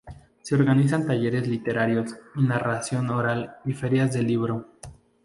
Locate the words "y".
2.35-2.41, 3.65-3.73